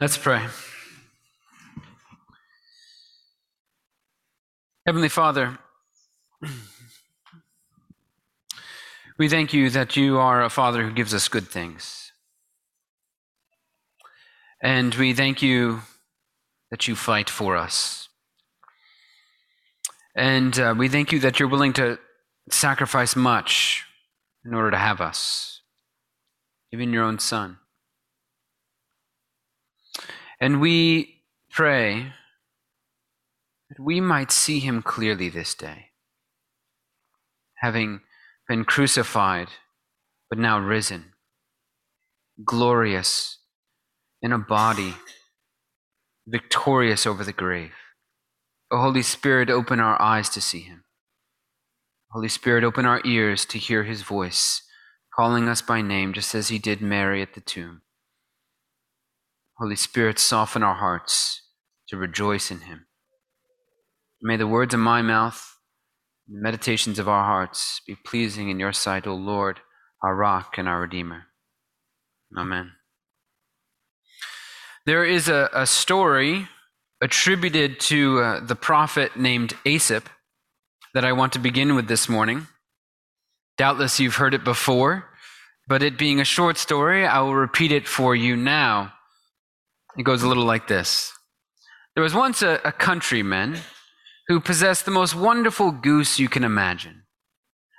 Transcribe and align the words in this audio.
Let's 0.00 0.18
pray. 0.18 0.44
Heavenly 4.84 5.08
Father, 5.08 5.56
we 9.16 9.28
thank 9.28 9.52
you 9.52 9.70
that 9.70 9.94
you 9.94 10.18
are 10.18 10.42
a 10.42 10.50
Father 10.50 10.82
who 10.82 10.90
gives 10.90 11.14
us 11.14 11.28
good 11.28 11.46
things. 11.46 12.10
And 14.60 14.92
we 14.96 15.14
thank 15.14 15.42
you 15.42 15.82
that 16.72 16.88
you 16.88 16.96
fight 16.96 17.30
for 17.30 17.56
us. 17.56 18.08
And 20.16 20.58
uh, 20.58 20.74
we 20.76 20.88
thank 20.88 21.12
you 21.12 21.20
that 21.20 21.38
you're 21.38 21.48
willing 21.48 21.72
to 21.74 22.00
sacrifice 22.50 23.14
much 23.14 23.84
in 24.44 24.54
order 24.54 24.72
to 24.72 24.78
have 24.78 25.00
us, 25.00 25.60
even 26.72 26.92
your 26.92 27.04
own 27.04 27.20
Son. 27.20 27.58
And 30.44 30.60
we 30.60 31.22
pray 31.52 32.12
that 33.70 33.82
we 33.82 33.98
might 33.98 34.30
see 34.30 34.58
him 34.58 34.82
clearly 34.82 35.30
this 35.30 35.54
day, 35.54 35.86
having 37.62 38.02
been 38.46 38.66
crucified, 38.66 39.48
but 40.28 40.38
now 40.38 40.58
risen, 40.58 41.14
glorious 42.44 43.38
in 44.20 44.32
a 44.32 44.38
body, 44.38 44.96
victorious 46.26 47.06
over 47.06 47.24
the 47.24 47.32
grave. 47.32 47.72
O 48.70 48.82
Holy 48.82 49.00
Spirit, 49.00 49.48
open 49.48 49.80
our 49.80 49.98
eyes 49.98 50.28
to 50.28 50.42
see 50.42 50.60
him. 50.60 50.84
Holy 52.10 52.28
Spirit, 52.28 52.64
open 52.64 52.84
our 52.84 53.00
ears 53.06 53.46
to 53.46 53.56
hear 53.56 53.84
his 53.84 54.02
voice, 54.02 54.60
calling 55.16 55.48
us 55.48 55.62
by 55.62 55.80
name, 55.80 56.12
just 56.12 56.34
as 56.34 56.48
he 56.48 56.58
did 56.58 56.82
Mary 56.82 57.22
at 57.22 57.32
the 57.32 57.40
tomb. 57.40 57.80
Holy 59.58 59.76
Spirit, 59.76 60.18
soften 60.18 60.62
our 60.62 60.74
hearts 60.74 61.42
to 61.88 61.96
rejoice 61.96 62.50
in 62.50 62.62
him. 62.62 62.86
May 64.20 64.36
the 64.36 64.46
words 64.46 64.74
of 64.74 64.80
my 64.80 65.02
mouth 65.02 65.54
the 66.26 66.40
meditations 66.40 66.98
of 66.98 67.08
our 67.08 67.24
hearts 67.24 67.82
be 67.86 67.94
pleasing 67.94 68.48
in 68.48 68.58
your 68.58 68.72
sight, 68.72 69.06
O 69.06 69.14
Lord, 69.14 69.60
our 70.02 70.16
rock 70.16 70.56
and 70.56 70.66
our 70.66 70.80
Redeemer. 70.80 71.24
Amen. 72.36 72.72
There 74.86 75.04
is 75.04 75.28
a, 75.28 75.50
a 75.52 75.66
story 75.66 76.48
attributed 77.02 77.78
to 77.80 78.20
uh, 78.20 78.40
the 78.40 78.56
prophet 78.56 79.16
named 79.16 79.54
Aesop 79.66 80.08
that 80.94 81.04
I 81.04 81.12
want 81.12 81.34
to 81.34 81.38
begin 81.38 81.74
with 81.74 81.88
this 81.88 82.08
morning. 82.08 82.46
Doubtless 83.58 84.00
you've 84.00 84.16
heard 84.16 84.34
it 84.34 84.44
before, 84.44 85.04
but 85.68 85.82
it 85.82 85.98
being 85.98 86.20
a 86.20 86.24
short 86.24 86.56
story, 86.56 87.06
I 87.06 87.20
will 87.20 87.34
repeat 87.34 87.70
it 87.70 87.86
for 87.86 88.16
you 88.16 88.34
now. 88.34 88.94
It 89.96 90.04
goes 90.04 90.22
a 90.22 90.28
little 90.28 90.44
like 90.44 90.68
this 90.68 91.12
There 91.94 92.02
was 92.02 92.14
once 92.14 92.42
a, 92.42 92.60
a 92.64 92.72
countryman 92.72 93.58
who 94.28 94.40
possessed 94.40 94.84
the 94.84 94.90
most 94.90 95.14
wonderful 95.14 95.70
goose 95.70 96.18
you 96.18 96.28
can 96.28 96.44
imagine. 96.44 97.02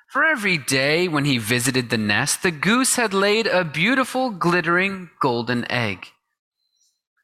For 0.10 0.24
every 0.24 0.58
day 0.58 1.08
when 1.08 1.26
he 1.26 1.38
visited 1.38 1.90
the 1.90 1.98
nest, 1.98 2.44
the 2.44 2.52
goose 2.52 2.96
had 2.96 3.14
laid 3.14 3.48
a 3.48 3.66
beautiful, 3.66 4.30
glittering 4.30 5.10
golden 5.20 5.70
egg. 5.70 6.08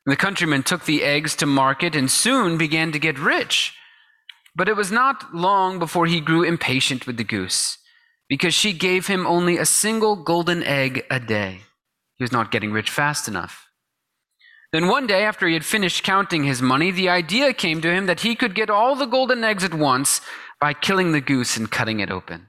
The 0.06 0.16
countryman 0.16 0.64
took 0.64 0.86
the 0.86 1.04
eggs 1.04 1.36
to 1.38 1.46
market 1.46 1.96
and 1.96 2.10
soon 2.10 2.58
began 2.58 2.92
to 2.92 3.00
get 3.00 3.20
rich. 3.20 3.74
But 4.56 4.68
it 4.68 4.76
was 4.76 4.92
not 4.92 5.34
long 5.34 5.80
before 5.80 6.08
he 6.08 6.20
grew 6.20 6.44
impatient 6.44 7.08
with 7.08 7.16
the 7.16 7.24
goose, 7.24 7.78
because 8.28 8.54
she 8.54 8.74
gave 8.74 9.08
him 9.08 9.26
only 9.26 9.58
a 9.58 9.66
single 9.66 10.18
golden 10.18 10.62
egg 10.64 11.06
a 11.10 11.20
day. 11.20 11.62
He 12.18 12.24
was 12.24 12.32
not 12.32 12.52
getting 12.52 12.74
rich 12.74 12.90
fast 12.90 13.28
enough. 13.30 13.71
Then 14.72 14.88
one 14.88 15.06
day, 15.06 15.26
after 15.26 15.48
he 15.48 15.54
had 15.54 15.66
finished 15.66 16.04
counting 16.04 16.46
his 16.46 16.62
money, 16.62 16.92
the 16.92 17.10
idea 17.10 17.54
came 17.54 17.82
to 17.82 17.92
him 17.92 18.06
that 18.06 18.22
he 18.22 18.36
could 18.36 18.56
get 18.56 18.70
all 18.70 18.96
the 18.96 19.06
golden 19.06 19.44
eggs 19.44 19.66
at 19.66 19.74
once 19.74 20.22
by 20.62 20.74
killing 20.74 21.12
the 21.12 21.20
goose 21.20 21.58
and 21.58 21.70
cutting 21.70 22.00
it 22.00 22.10
open. 22.10 22.48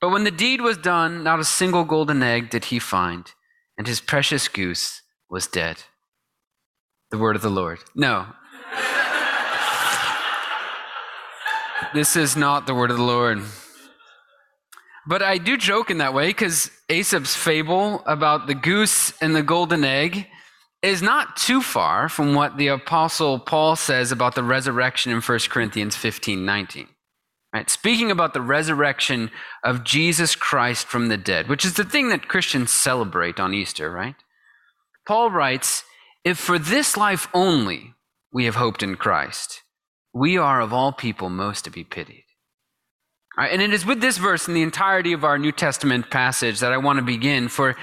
But 0.00 0.10
when 0.10 0.22
the 0.22 0.30
deed 0.30 0.60
was 0.60 0.78
done, 0.78 1.24
not 1.24 1.40
a 1.40 1.44
single 1.44 1.84
golden 1.84 2.22
egg 2.22 2.48
did 2.48 2.66
he 2.66 2.78
find, 2.78 3.32
and 3.76 3.88
his 3.88 4.00
precious 4.00 4.46
goose 4.46 5.02
was 5.28 5.48
dead. 5.48 5.82
The 7.10 7.18
word 7.18 7.34
of 7.34 7.42
the 7.42 7.50
Lord. 7.50 7.80
No. 7.96 8.26
this 11.92 12.14
is 12.14 12.36
not 12.36 12.68
the 12.68 12.74
word 12.74 12.92
of 12.92 12.98
the 12.98 13.02
Lord. 13.02 13.42
But 15.08 15.22
I 15.22 15.38
do 15.38 15.56
joke 15.56 15.90
in 15.90 15.98
that 15.98 16.14
way 16.14 16.28
because 16.28 16.70
Aesop's 16.88 17.34
fable 17.34 18.04
about 18.06 18.46
the 18.46 18.54
goose 18.54 19.12
and 19.20 19.34
the 19.34 19.42
golden 19.42 19.82
egg 19.82 20.28
is 20.82 21.02
not 21.02 21.36
too 21.36 21.60
far 21.60 22.08
from 22.08 22.34
what 22.34 22.56
the 22.56 22.68
apostle 22.68 23.38
Paul 23.38 23.76
says 23.76 24.12
about 24.12 24.34
the 24.34 24.42
resurrection 24.42 25.12
in 25.12 25.20
1 25.20 25.38
Corinthians 25.50 25.96
15 25.96 26.44
19. 26.44 26.88
Right? 27.52 27.68
Speaking 27.68 28.10
about 28.10 28.32
the 28.32 28.40
resurrection 28.40 29.30
of 29.64 29.82
Jesus 29.82 30.36
Christ 30.36 30.86
from 30.86 31.08
the 31.08 31.16
dead, 31.16 31.48
which 31.48 31.64
is 31.64 31.74
the 31.74 31.84
thing 31.84 32.08
that 32.10 32.28
Christians 32.28 32.70
celebrate 32.70 33.40
on 33.40 33.52
Easter, 33.52 33.90
right? 33.90 34.14
Paul 35.06 35.30
writes, 35.32 35.82
If 36.24 36.38
for 36.38 36.58
this 36.58 36.96
life 36.96 37.26
only 37.34 37.94
we 38.32 38.44
have 38.44 38.54
hoped 38.54 38.84
in 38.84 38.94
Christ, 38.94 39.62
we 40.14 40.38
are 40.38 40.60
of 40.60 40.72
all 40.72 40.92
people 40.92 41.28
most 41.28 41.64
to 41.64 41.70
be 41.70 41.82
pitied. 41.82 42.24
And 43.36 43.62
it 43.62 43.72
is 43.72 43.86
with 43.86 44.00
this 44.00 44.18
verse 44.18 44.46
in 44.46 44.54
the 44.54 44.62
entirety 44.62 45.12
of 45.12 45.24
our 45.24 45.38
New 45.38 45.52
Testament 45.52 46.10
passage 46.10 46.60
that 46.60 46.72
I 46.72 46.76
want 46.76 46.98
to 46.98 47.04
begin, 47.04 47.48
for 47.48 47.74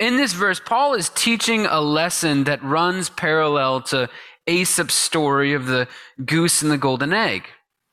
in 0.00 0.16
this 0.16 0.32
verse, 0.32 0.60
Paul 0.64 0.94
is 0.94 1.10
teaching 1.10 1.66
a 1.66 1.80
lesson 1.80 2.44
that 2.44 2.64
runs 2.64 3.10
parallel 3.10 3.82
to 3.82 4.08
Aesop's 4.48 4.94
story 4.94 5.52
of 5.52 5.66
the 5.66 5.86
goose 6.24 6.62
and 6.62 6.72
the 6.72 6.78
golden 6.78 7.12
egg. 7.12 7.44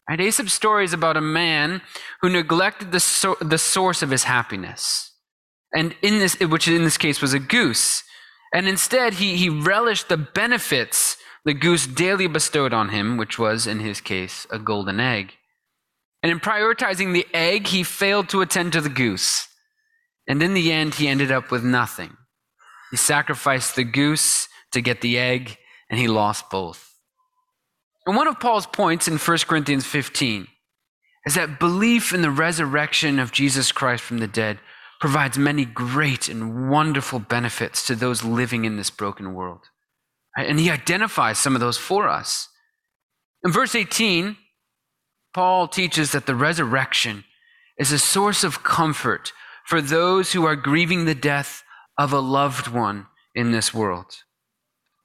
Right? 0.09 0.21
Aesop's 0.21 0.53
story 0.53 0.85
is 0.85 0.93
about 0.93 1.17
a 1.17 1.21
man 1.21 1.81
who 2.21 2.29
neglected 2.29 2.93
the, 2.93 3.01
so- 3.01 3.37
the 3.41 3.57
source 3.57 4.01
of 4.01 4.09
his 4.09 4.23
happiness, 4.23 5.11
and 5.75 5.95
in 6.01 6.19
this, 6.19 6.39
which 6.39 6.67
in 6.69 6.85
this 6.85 6.97
case 6.97 7.21
was 7.21 7.33
a 7.33 7.39
goose, 7.39 8.03
and 8.53 8.67
instead 8.67 9.15
he, 9.15 9.35
he 9.35 9.49
relished 9.49 10.07
the 10.07 10.17
benefits 10.17 11.17
the 11.43 11.53
goose 11.53 11.87
daily 11.87 12.27
bestowed 12.27 12.73
on 12.73 12.89
him, 12.89 13.17
which 13.17 13.37
was 13.37 13.67
in 13.67 13.79
his 13.79 14.01
case 14.01 14.47
a 14.49 14.59
golden 14.59 14.99
egg. 14.99 15.33
And 16.21 16.31
in 16.31 16.39
prioritizing 16.39 17.13
the 17.13 17.25
egg, 17.33 17.67
he 17.67 17.83
failed 17.83 18.27
to 18.29 18.41
attend 18.41 18.73
to 18.73 18.81
the 18.81 18.89
goose. 18.89 19.46
And 20.27 20.43
in 20.43 20.53
the 20.53 20.71
end, 20.71 20.95
he 20.95 21.07
ended 21.07 21.31
up 21.31 21.51
with 21.51 21.63
nothing. 21.63 22.17
He 22.91 22.97
sacrificed 22.97 23.75
the 23.75 23.83
goose 23.83 24.47
to 24.71 24.81
get 24.81 25.01
the 25.01 25.17
egg, 25.17 25.57
and 25.89 25.99
he 25.99 26.07
lost 26.07 26.49
both. 26.49 26.93
And 28.05 28.15
one 28.15 28.27
of 28.27 28.39
Paul's 28.39 28.67
points 28.67 29.07
in 29.07 29.17
1 29.17 29.37
Corinthians 29.47 29.85
15 29.85 30.47
is 31.25 31.35
that 31.35 31.59
belief 31.59 32.13
in 32.13 32.21
the 32.21 32.31
resurrection 32.31 33.19
of 33.19 33.31
Jesus 33.31 33.71
Christ 33.71 34.03
from 34.03 34.19
the 34.19 34.27
dead 34.27 34.59
provides 34.99 35.37
many 35.37 35.65
great 35.65 36.29
and 36.29 36.69
wonderful 36.69 37.19
benefits 37.19 37.85
to 37.85 37.95
those 37.95 38.23
living 38.23 38.65
in 38.65 38.77
this 38.77 38.89
broken 38.89 39.33
world. 39.33 39.69
And 40.37 40.59
he 40.59 40.71
identifies 40.71 41.37
some 41.37 41.53
of 41.53 41.61
those 41.61 41.77
for 41.77 42.07
us. 42.07 42.47
In 43.43 43.51
verse 43.51 43.75
18, 43.75 44.37
Paul 45.33 45.67
teaches 45.67 46.11
that 46.13 46.25
the 46.25 46.35
resurrection 46.35 47.25
is 47.77 47.91
a 47.91 47.99
source 47.99 48.43
of 48.43 48.63
comfort 48.63 49.33
for 49.67 49.81
those 49.81 50.31
who 50.31 50.45
are 50.45 50.55
grieving 50.55 51.03
the 51.03 51.13
death 51.13 51.61
of 51.97 52.13
a 52.13 52.19
loved 52.19 52.69
one 52.69 53.05
in 53.35 53.51
this 53.51 53.73
world. 53.73 54.23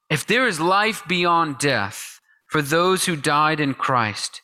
If 0.08 0.24
there 0.24 0.46
is 0.46 0.60
life 0.60 1.02
beyond 1.08 1.58
death 1.58 2.20
for 2.46 2.62
those 2.62 3.06
who 3.06 3.16
died 3.16 3.58
in 3.58 3.74
Christ, 3.74 4.40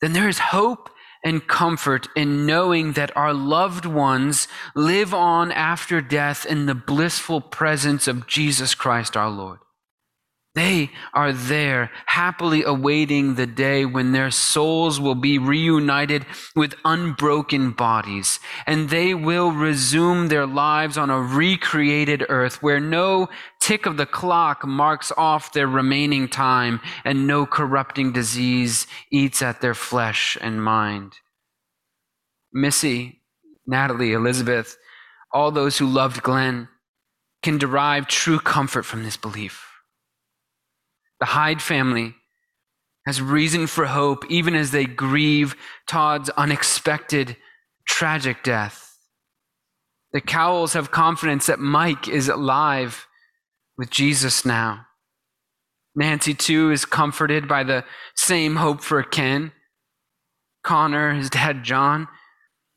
then 0.00 0.12
there 0.12 0.28
is 0.28 0.40
hope 0.40 0.90
and 1.22 1.46
comfort 1.46 2.08
in 2.16 2.46
knowing 2.46 2.94
that 2.94 3.16
our 3.16 3.32
loved 3.32 3.86
ones 3.86 4.48
live 4.74 5.14
on 5.14 5.52
after 5.52 6.00
death 6.00 6.44
in 6.44 6.66
the 6.66 6.74
blissful 6.74 7.40
presence 7.40 8.08
of 8.08 8.26
Jesus 8.26 8.74
Christ 8.74 9.16
our 9.16 9.30
Lord. 9.30 9.60
They 10.54 10.90
are 11.14 11.32
there, 11.32 11.92
happily 12.06 12.64
awaiting 12.64 13.36
the 13.36 13.46
day 13.46 13.84
when 13.84 14.10
their 14.10 14.32
souls 14.32 14.98
will 14.98 15.14
be 15.14 15.38
reunited 15.38 16.26
with 16.56 16.74
unbroken 16.84 17.70
bodies, 17.70 18.40
and 18.66 18.90
they 18.90 19.14
will 19.14 19.52
resume 19.52 20.26
their 20.26 20.46
lives 20.46 20.98
on 20.98 21.08
a 21.08 21.20
recreated 21.20 22.26
earth 22.28 22.60
where 22.64 22.80
no 22.80 23.28
tick 23.60 23.86
of 23.86 23.96
the 23.96 24.06
clock 24.06 24.66
marks 24.66 25.12
off 25.16 25.52
their 25.52 25.68
remaining 25.68 26.26
time, 26.26 26.80
and 27.04 27.28
no 27.28 27.46
corrupting 27.46 28.12
disease 28.12 28.88
eats 29.12 29.42
at 29.42 29.60
their 29.60 29.74
flesh 29.74 30.36
and 30.40 30.64
mind. 30.64 31.12
Missy, 32.52 33.22
Natalie, 33.68 34.14
Elizabeth, 34.14 34.76
all 35.32 35.52
those 35.52 35.78
who 35.78 35.86
loved 35.86 36.24
Glenn 36.24 36.66
can 37.40 37.56
derive 37.56 38.08
true 38.08 38.40
comfort 38.40 38.82
from 38.82 39.04
this 39.04 39.16
belief. 39.16 39.69
The 41.20 41.26
Hyde 41.26 41.62
family 41.62 42.14
has 43.06 43.20
reason 43.20 43.66
for 43.66 43.86
hope 43.86 44.24
even 44.30 44.54
as 44.54 44.70
they 44.70 44.84
grieve 44.84 45.54
Todd's 45.86 46.30
unexpected, 46.30 47.36
tragic 47.86 48.42
death. 48.42 48.96
The 50.12 50.20
Cowles 50.20 50.72
have 50.72 50.90
confidence 50.90 51.46
that 51.46 51.60
Mike 51.60 52.08
is 52.08 52.28
alive 52.28 53.06
with 53.78 53.90
Jesus 53.90 54.44
now. 54.44 54.86
Nancy, 55.94 56.34
too, 56.34 56.70
is 56.70 56.84
comforted 56.84 57.48
by 57.48 57.64
the 57.64 57.84
same 58.14 58.56
hope 58.56 58.82
for 58.82 59.02
Ken. 59.02 59.52
Connor, 60.62 61.14
his 61.14 61.30
dad, 61.30 61.64
John, 61.64 62.08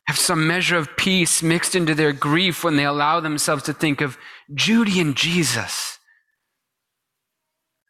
have 0.06 0.18
some 0.18 0.46
measure 0.46 0.76
of 0.76 0.96
peace 0.96 1.42
mixed 1.42 1.74
into 1.74 1.94
their 1.94 2.12
grief 2.12 2.64
when 2.64 2.76
they 2.76 2.84
allow 2.84 3.20
themselves 3.20 3.62
to 3.64 3.72
think 3.72 4.00
of 4.00 4.18
Judy 4.54 5.00
and 5.00 5.16
Jesus. 5.16 5.98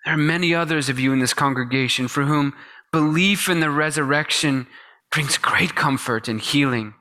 There 0.04 0.14
are 0.14 0.18
many 0.18 0.54
others 0.54 0.88
of 0.88 1.00
you 1.00 1.12
in 1.12 1.18
this 1.18 1.34
congregation 1.34 2.08
for 2.08 2.24
whom 2.24 2.54
belief 2.92 3.48
in 3.48 3.60
the 3.60 3.70
resurrection 3.70 4.66
brings 5.10 5.38
great 5.38 5.74
comfort 5.74 6.28
and 6.28 6.40
healing 6.40 6.94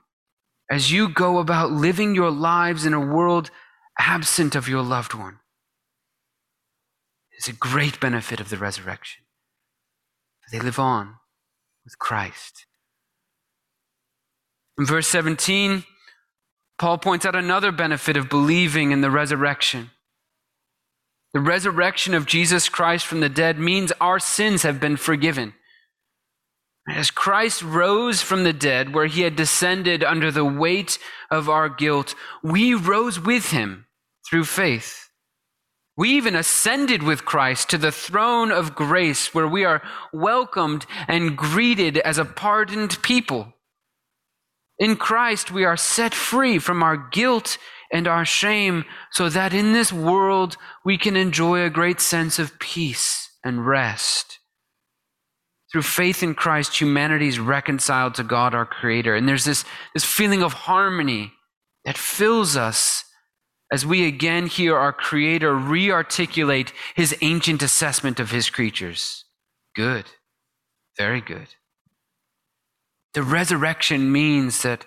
as 0.69 0.91
you 0.91 1.09
go 1.09 1.39
about 1.39 1.71
living 1.71 2.15
your 2.15 2.31
lives 2.31 2.85
in 2.85 2.93
a 2.93 2.99
world 2.99 3.51
absent 3.99 4.55
of 4.55 4.67
your 4.67 4.81
loved 4.81 5.13
one. 5.13 5.39
It's 7.37 7.47
a 7.47 7.53
great 7.53 7.99
benefit 7.99 8.39
of 8.39 8.49
the 8.49 8.57
resurrection. 8.57 9.23
They 10.51 10.59
live 10.59 10.77
on 10.79 11.15
with 11.83 11.97
Christ. 11.97 12.67
In 14.77 14.85
verse 14.85 15.07
17, 15.07 15.83
Paul 16.77 16.99
points 16.99 17.25
out 17.25 17.35
another 17.35 17.71
benefit 17.71 18.17
of 18.17 18.29
believing 18.29 18.91
in 18.91 19.01
the 19.01 19.09
resurrection. 19.09 19.89
The 21.33 21.39
resurrection 21.39 22.13
of 22.13 22.27
Jesus 22.27 22.69
Christ 22.69 23.07
from 23.07 23.19
the 23.19 23.29
dead 23.29 23.57
means 23.57 23.91
our 23.99 24.19
sins 24.19 24.61
have 24.61 24.79
been 24.79 24.97
forgiven. 24.97 25.53
As 26.87 27.11
Christ 27.11 27.63
rose 27.63 28.21
from 28.21 28.43
the 28.43 28.53
dead, 28.53 28.93
where 28.93 29.07
he 29.07 29.21
had 29.21 29.35
descended 29.35 30.03
under 30.03 30.31
the 30.31 30.45
weight 30.45 30.99
of 31.31 31.49
our 31.49 31.69
guilt, 31.69 32.13
we 32.43 32.73
rose 32.73 33.19
with 33.19 33.51
him 33.51 33.87
through 34.29 34.43
faith. 34.45 35.09
We 35.95 36.09
even 36.09 36.35
ascended 36.35 37.01
with 37.01 37.25
Christ 37.25 37.69
to 37.69 37.77
the 37.77 37.91
throne 37.91 38.51
of 38.51 38.75
grace, 38.75 39.33
where 39.33 39.47
we 39.47 39.63
are 39.63 39.81
welcomed 40.11 40.85
and 41.07 41.37
greeted 41.37 41.97
as 41.99 42.17
a 42.17 42.25
pardoned 42.25 43.01
people. 43.01 43.53
In 44.77 44.95
Christ, 44.95 45.51
we 45.51 45.63
are 45.63 45.77
set 45.77 46.13
free 46.13 46.59
from 46.59 46.83
our 46.83 46.97
guilt 46.97 47.57
and 47.93 48.07
our 48.07 48.25
shame, 48.25 48.83
so 49.11 49.29
that 49.29 49.53
in 49.53 49.71
this 49.71 49.93
world 49.93 50.57
we 50.83 50.97
can 50.97 51.15
enjoy 51.15 51.61
a 51.61 51.69
great 51.69 52.01
sense 52.01 52.39
of 52.39 52.59
peace 52.59 53.29
and 53.45 53.65
rest. 53.65 54.39
Through 55.71 55.83
faith 55.83 56.23
in 56.23 56.33
Christ, 56.33 56.79
humanity 56.79 57.27
is 57.27 57.39
reconciled 57.39 58.15
to 58.15 58.23
God, 58.23 58.53
our 58.53 58.65
Creator. 58.65 59.15
And 59.15 59.29
there's 59.29 59.45
this, 59.45 59.63
this 59.93 60.03
feeling 60.03 60.43
of 60.43 60.53
harmony 60.53 61.33
that 61.85 61.97
fills 61.97 62.57
us 62.57 63.05
as 63.71 63.85
we 63.85 64.05
again 64.05 64.47
hear 64.47 64.77
our 64.77 64.93
Creator 64.93 65.55
re 65.55 65.91
articulate 65.91 66.73
his 66.95 67.15
ancient 67.21 67.63
assessment 67.63 68.19
of 68.19 68.31
his 68.31 68.49
creatures. 68.49 69.25
Good, 69.75 70.05
very 70.97 71.21
good. 71.21 71.47
The 73.13 73.23
resurrection 73.23 74.11
means 74.11 74.63
that 74.63 74.85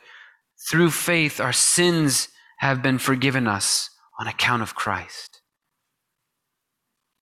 through 0.70 0.91
faith, 0.91 1.41
our 1.41 1.53
sins 1.53 2.29
have 2.56 2.82
been 2.82 2.99
forgiven 2.99 3.47
us 3.47 3.91
on 4.19 4.26
account 4.26 4.62
of 4.62 4.75
Christ. 4.75 5.41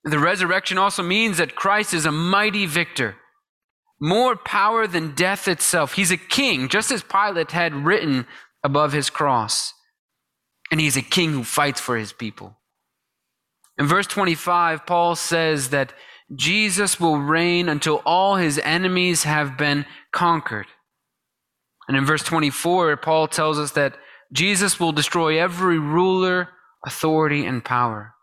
The 0.04 0.18
resurrection 0.18 0.76
also 0.76 1.02
means 1.02 1.38
that 1.38 1.54
Christ 1.54 1.94
is 1.94 2.04
a 2.04 2.12
mighty 2.12 2.66
victor, 2.66 3.16
more 4.00 4.36
power 4.36 4.86
than 4.86 5.14
death 5.14 5.48
itself. 5.48 5.94
He's 5.94 6.10
a 6.10 6.16
king, 6.16 6.68
just 6.68 6.90
as 6.90 7.02
Pilate 7.02 7.52
had 7.52 7.74
written 7.74 8.26
above 8.62 8.92
his 8.92 9.08
cross. 9.08 9.72
And 10.70 10.80
he's 10.80 10.96
a 10.96 11.02
king 11.02 11.32
who 11.32 11.44
fights 11.44 11.80
for 11.80 11.96
his 11.96 12.12
people. 12.12 12.56
In 13.78 13.86
verse 13.86 14.06
25, 14.06 14.86
Paul 14.86 15.16
says 15.16 15.70
that 15.70 15.92
Jesus 16.34 17.00
will 17.00 17.18
reign 17.18 17.68
until 17.68 18.02
all 18.04 18.36
his 18.36 18.58
enemies 18.58 19.24
have 19.24 19.56
been 19.56 19.86
conquered. 20.12 20.66
And 21.86 21.96
in 21.96 22.04
verse 22.04 22.22
24, 22.22 22.96
Paul 22.98 23.28
tells 23.28 23.58
us 23.58 23.72
that 23.72 23.96
Jesus 24.34 24.80
will 24.80 24.92
destroy 24.92 25.40
every 25.40 25.78
ruler, 25.78 26.48
authority, 26.84 27.46
and 27.46 27.64
power. 27.64 28.14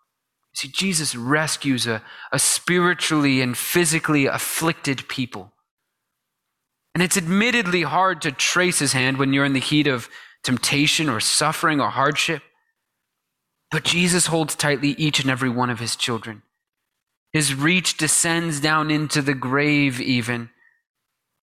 See, 0.54 0.68
Jesus 0.68 1.16
rescues 1.16 1.88
a, 1.88 2.04
a 2.32 2.38
spiritually 2.38 3.42
and 3.42 3.58
physically 3.58 4.26
afflicted 4.26 5.08
people. 5.08 5.54
And 6.94 7.02
it's 7.02 7.16
admittedly 7.16 7.84
hard 7.84 8.22
to 8.24 8.32
trace 8.34 8.80
his 8.80 8.92
hand 8.92 9.18
when 9.18 9.32
you're 9.32 9.46
in 9.46 9.54
the 9.54 9.60
heat 9.60 9.88
of 9.88 10.10
temptation 10.44 11.08
or 11.10 11.22
suffering 11.22 11.80
or 11.80 11.90
hardship. 11.90 12.44
But 13.72 13.86
Jesus 13.86 14.28
holds 14.28 14.56
tightly 14.56 14.90
each 14.90 15.22
and 15.22 15.30
every 15.30 15.50
one 15.50 15.70
of 15.70 15.80
his 15.80 15.96
children. 15.96 16.44
His 17.32 17.56
reach 17.56 17.96
descends 17.96 18.60
down 18.60 18.92
into 18.92 19.22
the 19.22 19.34
grave, 19.34 20.02
even 20.02 20.50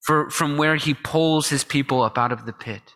for, 0.02 0.28
from 0.28 0.58
where 0.58 0.76
he 0.76 0.92
pulls 0.92 1.48
his 1.48 1.64
people 1.64 2.02
up 2.02 2.18
out 2.18 2.32
of 2.32 2.44
the 2.44 2.52
pit. 2.52 2.94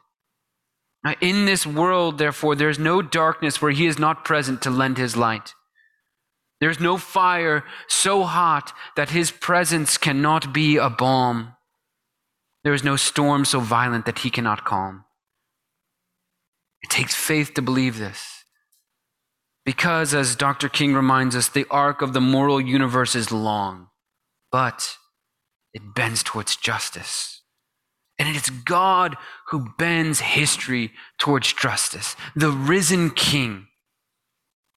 In 1.20 1.46
this 1.46 1.66
world, 1.66 2.18
therefore, 2.18 2.54
there's 2.54 2.78
no 2.78 3.02
darkness 3.02 3.60
where 3.60 3.72
he 3.72 3.86
is 3.86 3.98
not 3.98 4.24
present 4.24 4.62
to 4.62 4.70
lend 4.70 4.98
his 4.98 5.16
light. 5.16 5.54
There's 6.60 6.78
no 6.78 6.96
fire 6.96 7.64
so 7.88 8.22
hot 8.22 8.72
that 8.94 9.10
his 9.10 9.32
presence 9.32 9.98
cannot 9.98 10.52
be 10.52 10.76
a 10.76 10.88
balm. 10.88 11.54
There 12.62 12.72
is 12.72 12.84
no 12.84 12.94
storm 12.94 13.44
so 13.44 13.58
violent 13.58 14.06
that 14.06 14.20
he 14.20 14.30
cannot 14.30 14.64
calm. 14.64 15.04
It 16.82 16.90
takes 16.90 17.16
faith 17.16 17.54
to 17.54 17.62
believe 17.62 17.98
this. 17.98 18.44
Because, 19.64 20.14
as 20.14 20.36
Dr. 20.36 20.68
King 20.68 20.94
reminds 20.94 21.34
us, 21.34 21.48
the 21.48 21.66
arc 21.70 22.02
of 22.02 22.12
the 22.12 22.20
moral 22.20 22.60
universe 22.60 23.14
is 23.14 23.32
long, 23.32 23.88
but 24.50 24.96
it 25.72 25.94
bends 25.94 26.22
towards 26.22 26.56
justice. 26.56 27.31
And 28.18 28.36
it's 28.36 28.50
God 28.50 29.16
who 29.48 29.70
bends 29.78 30.20
history 30.20 30.92
towards 31.18 31.52
justice, 31.52 32.14
the 32.36 32.50
risen 32.50 33.10
King. 33.10 33.66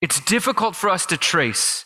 It's 0.01 0.19
difficult 0.21 0.75
for 0.75 0.89
us 0.89 1.05
to 1.07 1.17
trace, 1.17 1.85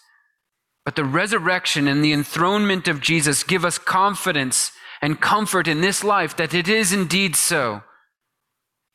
but 0.85 0.95
the 0.95 1.05
resurrection 1.05 1.87
and 1.87 2.03
the 2.03 2.13
enthronement 2.13 2.87
of 2.87 3.01
Jesus 3.01 3.43
give 3.43 3.65
us 3.65 3.77
confidence 3.77 4.71
and 5.01 5.21
comfort 5.21 5.67
in 5.67 5.81
this 5.81 6.03
life 6.03 6.35
that 6.37 6.53
it 6.53 6.67
is 6.67 6.91
indeed 6.91 7.35
so. 7.35 7.83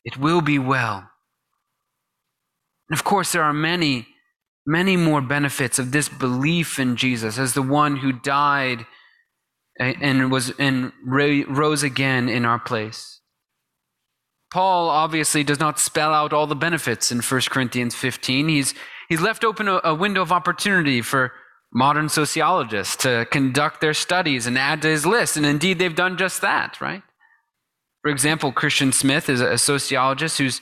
It 0.04 0.18
will 0.18 0.40
be 0.40 0.58
well. 0.58 1.10
And 2.88 2.98
of 2.98 3.04
course, 3.04 3.32
there 3.32 3.42
are 3.42 3.54
many, 3.54 4.06
many 4.66 4.96
more 4.96 5.22
benefits 5.22 5.78
of 5.78 5.92
this 5.92 6.08
belief 6.08 6.78
in 6.78 6.96
Jesus 6.96 7.38
as 7.38 7.54
the 7.54 7.62
one 7.62 7.96
who 7.96 8.12
died 8.12 8.86
and 9.78 10.30
was 10.30 10.50
and 10.58 10.92
rose 11.04 11.82
again 11.82 12.28
in 12.28 12.44
our 12.44 12.58
place. 12.58 13.20
Paul 14.52 14.88
obviously 14.88 15.42
does 15.42 15.58
not 15.58 15.80
spell 15.80 16.14
out 16.14 16.32
all 16.32 16.46
the 16.46 16.54
benefits 16.54 17.10
in 17.10 17.18
1 17.18 17.40
Corinthians 17.50 17.96
15. 17.96 18.48
He's, 18.48 18.72
he's 19.08 19.20
left 19.20 19.42
open 19.42 19.66
a, 19.66 19.80
a 19.82 19.94
window 19.96 20.22
of 20.22 20.30
opportunity 20.30 21.02
for 21.02 21.32
modern 21.72 22.08
sociologists 22.08 22.94
to 22.98 23.26
conduct 23.32 23.80
their 23.80 23.94
studies 23.94 24.46
and 24.46 24.56
add 24.56 24.80
to 24.82 24.88
his 24.88 25.04
list. 25.04 25.36
And 25.36 25.44
indeed, 25.44 25.80
they've 25.80 25.94
done 25.94 26.16
just 26.16 26.40
that, 26.42 26.80
right? 26.80 27.02
For 28.02 28.12
example, 28.12 28.52
Christian 28.52 28.92
Smith 28.92 29.28
is 29.28 29.40
a 29.40 29.58
sociologist 29.58 30.38
who's 30.38 30.60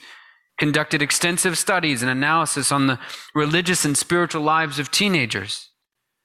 conducted 0.57 1.03
extensive 1.03 1.57
studies 1.57 2.01
and 2.01 2.09
analysis 2.09 2.71
on 2.71 2.87
the 2.87 2.99
religious 3.35 3.85
and 3.85 3.95
spiritual 3.95 4.41
lives 4.41 4.79
of 4.79 4.89
teenagers. 4.89 5.69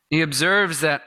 He 0.09 0.23
observes 0.23 0.81
that 0.81 1.03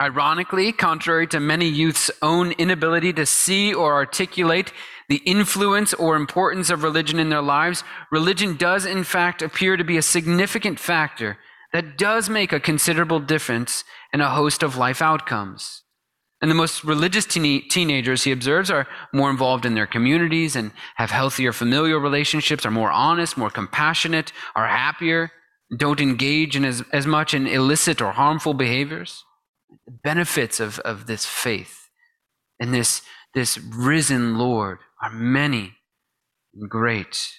Ironically, 0.00 0.72
contrary 0.72 1.26
to 1.28 1.40
many 1.40 1.66
youth's 1.66 2.10
own 2.20 2.52
inability 2.52 3.14
to 3.14 3.24
see 3.24 3.72
or 3.72 3.94
articulate 3.94 4.70
the 5.08 5.22
influence 5.24 5.94
or 5.94 6.16
importance 6.16 6.68
of 6.68 6.82
religion 6.82 7.18
in 7.18 7.30
their 7.30 7.40
lives, 7.40 7.82
religion 8.12 8.56
does 8.56 8.84
in 8.84 9.04
fact 9.04 9.40
appear 9.40 9.76
to 9.76 9.84
be 9.84 9.96
a 9.96 10.02
significant 10.02 10.78
factor 10.78 11.38
that 11.72 11.96
does 11.96 12.28
make 12.28 12.52
a 12.52 12.60
considerable 12.60 13.20
difference 13.20 13.84
in 14.12 14.20
a 14.20 14.28
host 14.28 14.62
of 14.62 14.76
life 14.76 15.00
outcomes. 15.00 15.82
And 16.42 16.50
the 16.50 16.54
most 16.54 16.84
religious 16.84 17.24
teen- 17.24 17.66
teenagers, 17.66 18.24
he 18.24 18.32
observes, 18.32 18.70
are 18.70 18.86
more 19.14 19.30
involved 19.30 19.64
in 19.64 19.74
their 19.74 19.86
communities 19.86 20.56
and 20.56 20.72
have 20.96 21.10
healthier 21.10 21.54
familial 21.54 22.00
relationships, 22.00 22.66
are 22.66 22.70
more 22.70 22.90
honest, 22.90 23.38
more 23.38 23.50
compassionate, 23.50 24.30
are 24.54 24.66
happier, 24.66 25.32
don't 25.74 26.00
engage 26.00 26.54
in 26.54 26.66
as, 26.66 26.82
as 26.92 27.06
much 27.06 27.32
in 27.32 27.46
illicit 27.46 28.02
or 28.02 28.12
harmful 28.12 28.52
behaviors 28.52 29.24
benefits 30.02 30.60
of, 30.60 30.78
of 30.80 31.06
this 31.06 31.24
faith 31.24 31.88
and 32.60 32.72
this, 32.72 33.02
this 33.34 33.58
risen 33.58 34.38
Lord 34.38 34.78
are 35.02 35.10
many 35.10 35.74
and 36.54 36.68
great. 36.70 37.32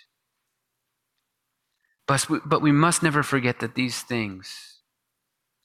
But 2.08 2.30
we, 2.30 2.40
but 2.46 2.62
we 2.62 2.72
must 2.72 3.04
never 3.04 3.24
forget 3.24 3.60
that 3.60 3.76
these 3.76 4.02
things, 4.02 4.80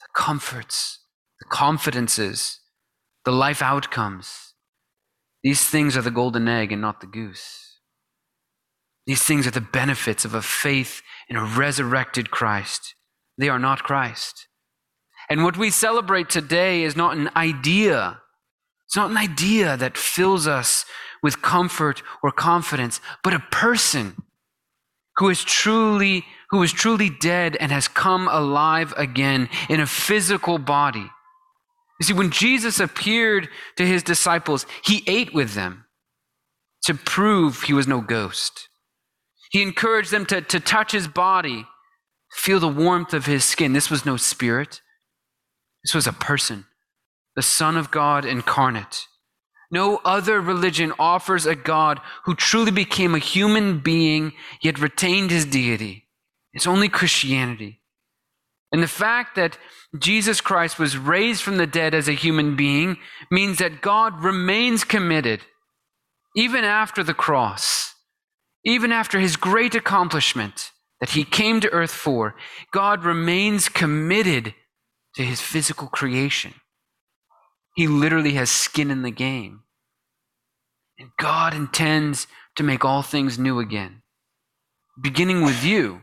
the 0.00 0.08
comforts, 0.14 1.00
the 1.38 1.46
confidences, 1.48 2.60
the 3.24 3.32
life 3.32 3.62
outcomes, 3.62 4.54
these 5.42 5.64
things 5.64 5.96
are 5.96 6.02
the 6.02 6.10
golden 6.10 6.48
egg 6.48 6.72
and 6.72 6.80
not 6.80 7.00
the 7.00 7.06
goose. 7.06 7.78
These 9.06 9.22
things 9.22 9.46
are 9.46 9.52
the 9.52 9.60
benefits 9.60 10.24
of 10.24 10.34
a 10.34 10.42
faith 10.42 11.02
in 11.28 11.36
a 11.36 11.44
resurrected 11.44 12.30
Christ. 12.30 12.94
They 13.36 13.48
are 13.48 13.58
not 13.58 13.82
Christ. 13.82 14.46
And 15.28 15.44
what 15.44 15.56
we 15.56 15.70
celebrate 15.70 16.28
today 16.28 16.82
is 16.82 16.96
not 16.96 17.16
an 17.16 17.30
idea. 17.36 18.20
It's 18.86 18.96
not 18.96 19.10
an 19.10 19.16
idea 19.16 19.76
that 19.76 19.96
fills 19.96 20.46
us 20.46 20.84
with 21.22 21.42
comfort 21.42 22.02
or 22.22 22.32
confidence, 22.32 23.00
but 23.22 23.34
a 23.34 23.40
person 23.50 24.22
who 25.16 25.28
is 25.28 25.44
truly 25.44 26.24
who 26.50 26.62
is 26.62 26.72
truly 26.72 27.08
dead 27.08 27.56
and 27.60 27.72
has 27.72 27.88
come 27.88 28.28
alive 28.28 28.92
again 28.98 29.48
in 29.70 29.80
a 29.80 29.86
physical 29.86 30.58
body. 30.58 31.10
You 31.98 32.04
see, 32.04 32.12
when 32.12 32.30
Jesus 32.30 32.78
appeared 32.78 33.48
to 33.78 33.86
his 33.86 34.02
disciples, 34.02 34.66
he 34.84 35.02
ate 35.06 35.32
with 35.32 35.54
them 35.54 35.86
to 36.82 36.94
prove 36.94 37.62
he 37.62 37.72
was 37.72 37.88
no 37.88 38.02
ghost. 38.02 38.68
He 39.50 39.62
encouraged 39.62 40.10
them 40.10 40.26
to, 40.26 40.42
to 40.42 40.60
touch 40.60 40.92
his 40.92 41.08
body, 41.08 41.66
feel 42.34 42.60
the 42.60 42.68
warmth 42.68 43.14
of 43.14 43.24
his 43.24 43.44
skin. 43.44 43.72
This 43.72 43.90
was 43.90 44.04
no 44.04 44.18
spirit, 44.18 44.82
this 45.84 45.94
was 45.94 46.06
a 46.06 46.12
person, 46.12 46.66
the 47.36 47.42
Son 47.42 47.76
of 47.76 47.90
God 47.90 48.24
incarnate. 48.24 49.06
No 49.70 50.00
other 50.04 50.40
religion 50.40 50.92
offers 50.98 51.46
a 51.46 51.54
God 51.54 51.98
who 52.24 52.34
truly 52.34 52.70
became 52.70 53.14
a 53.14 53.18
human 53.18 53.78
being 53.78 54.34
yet 54.62 54.78
retained 54.78 55.30
his 55.30 55.46
deity. 55.46 56.08
It's 56.52 56.66
only 56.66 56.90
Christianity. 56.90 57.80
And 58.70 58.82
the 58.82 58.88
fact 58.88 59.34
that 59.36 59.58
Jesus 59.98 60.40
Christ 60.40 60.78
was 60.78 60.96
raised 60.96 61.42
from 61.42 61.56
the 61.56 61.66
dead 61.66 61.94
as 61.94 62.08
a 62.08 62.12
human 62.12 62.54
being 62.54 62.98
means 63.30 63.58
that 63.58 63.80
God 63.80 64.22
remains 64.22 64.84
committed, 64.84 65.40
even 66.36 66.64
after 66.64 67.02
the 67.02 67.14
cross, 67.14 67.94
even 68.64 68.92
after 68.92 69.18
his 69.20 69.36
great 69.36 69.74
accomplishment 69.74 70.70
that 71.00 71.10
he 71.10 71.24
came 71.24 71.60
to 71.60 71.70
earth 71.70 71.90
for, 71.90 72.34
God 72.72 73.04
remains 73.04 73.68
committed 73.68 74.54
to 75.14 75.22
his 75.22 75.40
physical 75.40 75.88
creation. 75.88 76.54
He 77.74 77.86
literally 77.86 78.32
has 78.32 78.50
skin 78.50 78.90
in 78.90 79.02
the 79.02 79.10
game. 79.10 79.62
And 80.98 81.10
God 81.18 81.54
intends 81.54 82.26
to 82.56 82.62
make 82.62 82.84
all 82.84 83.02
things 83.02 83.38
new 83.38 83.58
again, 83.58 84.02
beginning 85.02 85.42
with 85.42 85.64
you. 85.64 86.02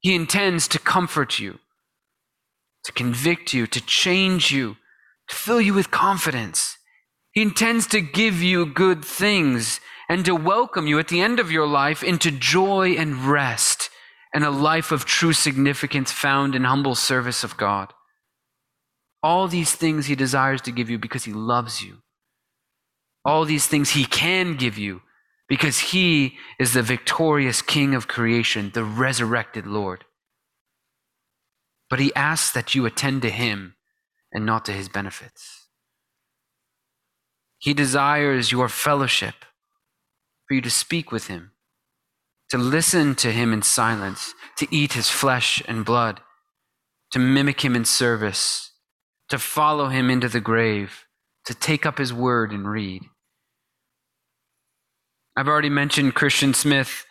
He 0.00 0.14
intends 0.14 0.66
to 0.68 0.78
comfort 0.78 1.38
you, 1.38 1.58
to 2.84 2.92
convict 2.92 3.52
you, 3.52 3.66
to 3.68 3.80
change 3.80 4.50
you, 4.50 4.76
to 5.28 5.36
fill 5.36 5.60
you 5.60 5.74
with 5.74 5.90
confidence. 5.90 6.76
He 7.32 7.42
intends 7.42 7.86
to 7.88 8.00
give 8.00 8.42
you 8.42 8.66
good 8.66 9.04
things 9.04 9.80
and 10.08 10.24
to 10.24 10.34
welcome 10.34 10.88
you 10.88 10.98
at 10.98 11.08
the 11.08 11.20
end 11.20 11.38
of 11.38 11.52
your 11.52 11.66
life 11.66 12.02
into 12.02 12.32
joy 12.32 12.90
and 12.94 13.24
rest 13.24 13.79
and 14.34 14.44
a 14.44 14.50
life 14.50 14.92
of 14.92 15.04
true 15.04 15.32
significance 15.32 16.12
found 16.12 16.54
in 16.54 16.64
humble 16.64 16.94
service 16.94 17.42
of 17.42 17.56
God. 17.56 17.92
All 19.22 19.48
these 19.48 19.74
things 19.74 20.06
he 20.06 20.14
desires 20.14 20.62
to 20.62 20.72
give 20.72 20.88
you 20.88 20.98
because 20.98 21.24
he 21.24 21.32
loves 21.32 21.82
you. 21.82 21.98
All 23.24 23.44
these 23.44 23.66
things 23.66 23.90
he 23.90 24.04
can 24.04 24.56
give 24.56 24.78
you 24.78 25.02
because 25.48 25.78
he 25.78 26.38
is 26.58 26.72
the 26.72 26.82
victorious 26.82 27.60
king 27.60 27.94
of 27.94 28.08
creation, 28.08 28.70
the 28.72 28.84
resurrected 28.84 29.66
Lord. 29.66 30.04
But 31.90 31.98
he 31.98 32.14
asks 32.14 32.52
that 32.52 32.74
you 32.74 32.86
attend 32.86 33.22
to 33.22 33.30
him 33.30 33.74
and 34.32 34.46
not 34.46 34.64
to 34.66 34.72
his 34.72 34.88
benefits. 34.88 35.66
He 37.58 37.74
desires 37.74 38.52
your 38.52 38.68
fellowship, 38.68 39.34
for 40.46 40.54
you 40.54 40.60
to 40.62 40.70
speak 40.70 41.12
with 41.12 41.26
him, 41.26 41.50
to 42.50 42.58
listen 42.58 43.14
to 43.16 43.32
him 43.32 43.52
in 43.52 43.62
silence, 43.62 44.34
to 44.58 44.66
eat 44.70 44.92
his 44.92 45.08
flesh 45.08 45.62
and 45.66 45.84
blood, 45.84 46.20
to 47.12 47.18
mimic 47.18 47.64
him 47.64 47.76
in 47.76 47.84
service, 47.84 48.72
to 49.28 49.38
follow 49.38 49.88
him 49.88 50.10
into 50.10 50.28
the 50.28 50.40
grave, 50.40 51.06
to 51.46 51.54
take 51.54 51.86
up 51.86 51.98
his 51.98 52.12
word 52.12 52.52
and 52.52 52.68
read. 52.68 53.02
I've 55.36 55.48
already 55.48 55.70
mentioned 55.70 56.14
Christian 56.14 56.52
Smith 56.52 57.06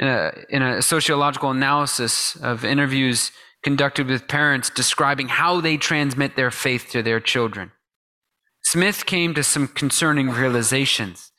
uh, 0.00 0.30
in 0.48 0.62
a 0.62 0.80
sociological 0.80 1.50
analysis 1.50 2.36
of 2.36 2.64
interviews 2.64 3.30
conducted 3.62 4.08
with 4.08 4.28
parents 4.28 4.70
describing 4.70 5.28
how 5.28 5.60
they 5.60 5.76
transmit 5.76 6.36
their 6.36 6.50
faith 6.50 6.88
to 6.90 7.02
their 7.02 7.20
children. 7.20 7.72
Smith 8.62 9.06
came 9.06 9.34
to 9.34 9.42
some 9.42 9.68
concerning 9.68 10.30
realizations. 10.30 11.32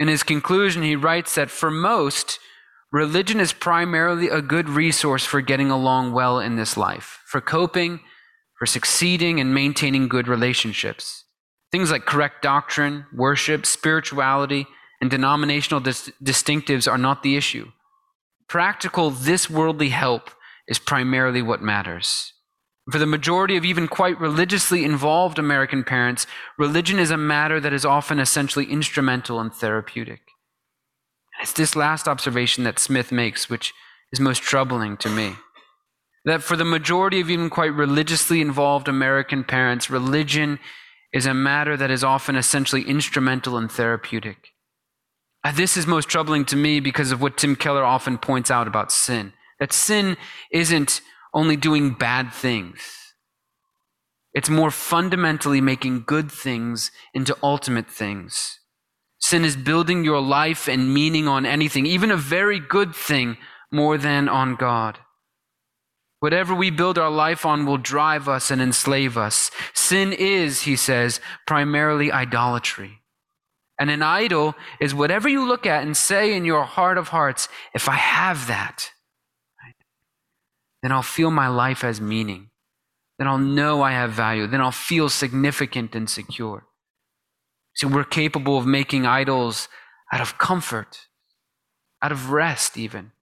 In 0.00 0.08
his 0.08 0.22
conclusion, 0.22 0.82
he 0.82 0.96
writes 0.96 1.34
that 1.34 1.50
for 1.50 1.70
most, 1.70 2.38
religion 2.90 3.38
is 3.38 3.52
primarily 3.52 4.28
a 4.30 4.40
good 4.40 4.70
resource 4.70 5.26
for 5.26 5.42
getting 5.42 5.70
along 5.70 6.12
well 6.12 6.40
in 6.40 6.56
this 6.56 6.78
life, 6.78 7.20
for 7.26 7.42
coping, 7.42 8.00
for 8.58 8.64
succeeding 8.64 9.38
and 9.38 9.54
maintaining 9.54 10.08
good 10.08 10.26
relationships. 10.26 11.24
Things 11.70 11.90
like 11.90 12.06
correct 12.06 12.40
doctrine, 12.40 13.04
worship, 13.14 13.66
spirituality, 13.66 14.66
and 15.02 15.10
denominational 15.10 15.80
dis- 15.80 16.10
distinctives 16.24 16.90
are 16.90 16.98
not 16.98 17.22
the 17.22 17.36
issue. 17.36 17.70
Practical, 18.48 19.10
this 19.10 19.50
worldly 19.50 19.90
help 19.90 20.30
is 20.66 20.78
primarily 20.78 21.42
what 21.42 21.60
matters. 21.60 22.32
For 22.90 22.98
the 22.98 23.06
majority 23.06 23.56
of 23.56 23.64
even 23.64 23.88
quite 23.88 24.18
religiously 24.18 24.84
involved 24.84 25.38
American 25.38 25.84
parents, 25.84 26.26
religion 26.58 26.98
is 26.98 27.10
a 27.10 27.16
matter 27.16 27.60
that 27.60 27.72
is 27.72 27.84
often 27.84 28.18
essentially 28.18 28.64
instrumental 28.66 29.38
and 29.38 29.52
therapeutic. 29.52 30.20
It's 31.40 31.52
this 31.52 31.76
last 31.76 32.08
observation 32.08 32.64
that 32.64 32.78
Smith 32.78 33.12
makes 33.12 33.48
which 33.48 33.72
is 34.12 34.20
most 34.20 34.42
troubling 34.42 34.96
to 34.98 35.08
me. 35.08 35.36
That 36.24 36.42
for 36.42 36.56
the 36.56 36.64
majority 36.64 37.20
of 37.20 37.30
even 37.30 37.48
quite 37.48 37.72
religiously 37.72 38.40
involved 38.40 38.88
American 38.88 39.44
parents, 39.44 39.88
religion 39.88 40.58
is 41.12 41.26
a 41.26 41.34
matter 41.34 41.76
that 41.76 41.90
is 41.90 42.04
often 42.04 42.36
essentially 42.36 42.82
instrumental 42.82 43.56
and 43.56 43.70
therapeutic. 43.70 44.48
Uh, 45.42 45.52
this 45.52 45.76
is 45.76 45.86
most 45.86 46.08
troubling 46.08 46.44
to 46.44 46.56
me 46.56 46.80
because 46.80 47.12
of 47.12 47.22
what 47.22 47.38
Tim 47.38 47.56
Keller 47.56 47.84
often 47.84 48.18
points 48.18 48.50
out 48.50 48.66
about 48.66 48.92
sin 48.92 49.32
that 49.60 49.72
sin 49.72 50.16
isn't 50.50 51.02
only 51.32 51.56
doing 51.56 51.94
bad 51.94 52.32
things, 52.32 52.80
it's 54.32 54.48
more 54.48 54.70
fundamentally 54.70 55.60
making 55.60 56.04
good 56.06 56.30
things 56.30 56.90
into 57.12 57.36
ultimate 57.42 57.90
things. 57.90 58.60
Sin 59.18 59.44
is 59.44 59.56
building 59.56 60.04
your 60.04 60.20
life 60.20 60.68
and 60.68 60.94
meaning 60.94 61.28
on 61.28 61.44
anything, 61.44 61.84
even 61.84 62.10
a 62.10 62.16
very 62.16 62.58
good 62.60 62.94
thing, 62.94 63.36
more 63.72 63.98
than 63.98 64.28
on 64.28 64.56
God. 64.56 64.98
Whatever 66.20 66.54
we 66.54 66.70
build 66.70 66.98
our 66.98 67.10
life 67.10 67.46
on 67.46 67.66
will 67.66 67.78
drive 67.78 68.28
us 68.28 68.50
and 68.50 68.60
enslave 68.60 69.16
us. 69.16 69.50
Sin 69.72 70.12
is, 70.12 70.62
he 70.62 70.76
says, 70.76 71.20
primarily 71.46 72.12
idolatry. 72.12 72.98
And 73.78 73.90
an 73.90 74.02
idol 74.02 74.54
is 74.80 74.94
whatever 74.94 75.28
you 75.28 75.46
look 75.46 75.64
at 75.64 75.82
and 75.82 75.96
say 75.96 76.36
in 76.36 76.44
your 76.44 76.64
heart 76.64 76.98
of 76.98 77.08
hearts, 77.08 77.48
if 77.74 77.88
I 77.88 77.94
have 77.94 78.46
that, 78.48 78.90
then 80.82 80.92
I'll 80.92 81.02
feel 81.02 81.30
my 81.30 81.48
life 81.48 81.82
has 81.82 82.00
meaning. 82.00 82.50
Then 83.18 83.28
I'll 83.28 83.38
know 83.38 83.82
I 83.82 83.92
have 83.92 84.12
value. 84.12 84.46
Then 84.46 84.60
I'll 84.60 84.72
feel 84.72 85.08
significant 85.08 85.94
and 85.94 86.08
secure. 86.08 86.66
See, 87.76 87.86
we're 87.86 88.04
capable 88.04 88.56
of 88.56 88.66
making 88.66 89.06
idols 89.06 89.68
out 90.12 90.20
of 90.20 90.38
comfort, 90.38 91.06
out 92.02 92.12
of 92.12 92.30
rest, 92.30 92.76
even, 92.76 93.12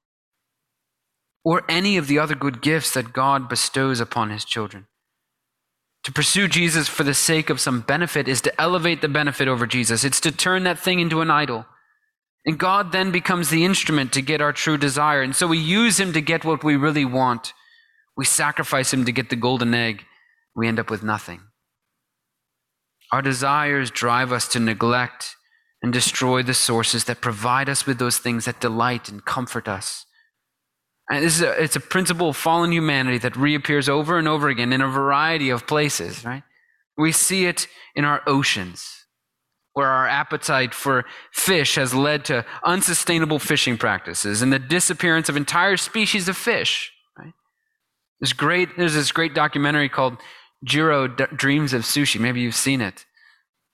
or 1.45 1.65
any 1.69 1.97
of 1.97 2.07
the 2.07 2.19
other 2.19 2.35
good 2.35 2.63
gifts 2.63 2.93
that 2.93 3.13
God 3.13 3.49
bestows 3.49 4.01
upon 4.01 4.31
his 4.31 4.45
children. 4.45 4.87
To 6.05 6.13
pursue 6.13 6.49
Jesus 6.49 6.89
for 6.89 7.03
the 7.03 7.13
sake 7.13 7.51
of 7.51 7.61
some 7.61 7.81
benefit 7.81 8.29
is 8.29 8.41
to 8.43 8.61
elevate 8.61 9.01
the 9.03 9.09
benefit 9.09 9.49
over 9.49 9.67
Jesus. 9.67 10.05
It's 10.05 10.21
to 10.21 10.33
turn 10.33 10.63
that 10.63 10.79
thing 10.79 11.01
into 11.01 11.21
an 11.21 11.31
idol. 11.31 11.67
And 12.45 12.59
God 12.59 12.93
then 12.93 13.11
becomes 13.11 13.51
the 13.51 13.65
instrument 13.65 14.13
to 14.13 14.23
get 14.23 14.41
our 14.41 14.53
true 14.53 14.79
desire. 14.79 15.23
And 15.23 15.35
so 15.35 15.47
we 15.47 15.59
use 15.59 16.01
him 16.01 16.13
to 16.13 16.21
get 16.21 16.45
what 16.45 16.65
we 16.65 16.77
really 16.77 17.05
want. 17.05 17.53
We 18.17 18.25
sacrifice 18.25 18.93
him 18.93 19.05
to 19.05 19.13
get 19.13 19.31
the 19.31 19.37
golden 19.37 19.75
egg. 19.75 20.05
We 20.57 20.67
end 20.67 20.79
up 20.79 20.91
with 20.91 21.03
nothing. 21.03 21.41
Our 23.13 23.23
desires 23.23 23.91
drive 23.91 24.33
us 24.33 24.49
to 24.49 24.61
neglect 24.61 25.37
and 25.83 25.93
destroy 25.93 26.43
the 26.43 26.55
sources 26.55 27.05
that 27.05 27.21
provide 27.21 27.69
us 27.69 27.87
with 27.87 27.99
those 27.99 28.19
things 28.19 28.45
that 28.45 28.61
delight 28.61 29.09
and 29.09 29.25
comfort 29.25 29.69
us. 29.69 30.05
And 31.11 31.25
this 31.25 31.37
is 31.37 31.43
a, 31.43 31.63
it's 31.63 31.77
a 31.77 31.81
principle 31.81 32.31
of 32.31 32.37
fallen 32.37 32.73
humanity 32.73 33.19
that 33.19 33.37
reappears 33.37 33.89
over 33.89 34.19
and 34.19 34.29
over 34.29 34.49
again 34.49 34.73
in 34.73 34.83
a 34.83 34.89
variety 34.89 35.51
of 35.51 35.67
places, 35.67 36.25
right? 36.25 36.43
We 36.99 37.13
see 37.13 37.47
it 37.47 37.67
in 37.95 38.05
our 38.05 38.23
oceans, 38.27 39.07
where 39.79 39.87
our 39.87 40.09
appetite 40.09 40.75
for 40.75 41.05
fish 41.31 41.77
has 41.77 41.95
led 41.95 42.25
to 42.25 42.45
unsustainable 42.65 43.39
fishing 43.39 43.79
practices 43.79 44.43
and 44.43 44.53
the 44.53 44.59
disappearance 44.59 45.29
of 45.29 45.37
entire 45.37 45.77
species 45.77 46.29
of 46.29 46.37
fish. 46.37 46.91
Right? 47.17 47.33
There's, 48.19 48.33
great, 48.33 48.77
there's 48.77 48.95
this 48.95 49.13
great 49.13 49.35
documentary 49.35 49.89
called 49.89 50.17
Jiro 50.65 51.07
D- 51.07 51.27
Dreams 51.33 51.73
of 51.73 51.83
Sushi. 51.83 52.19
Maybe 52.19 52.41
you've 52.41 52.57
seen 52.57 52.81
it, 52.81 53.07